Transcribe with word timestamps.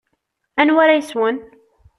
Anwa 0.61 0.79
ara 0.83 0.95
yeswen? 0.99 1.35